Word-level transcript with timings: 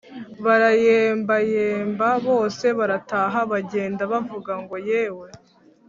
barayembayemba 0.45 2.07
bose 2.27 2.65
barataha 2.79 3.39
bagenda 3.51 4.03
bavuga 4.11 4.51
ngo 4.61 4.75
yewe; 4.89 5.27